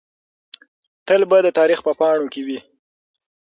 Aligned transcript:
تل 1.07 1.21
به 1.29 1.37
د 1.43 1.47
تاریخ 1.59 1.79
په 1.87 1.91
پاڼو 1.99 2.27
کې 2.33 2.41
وي. 2.47 2.59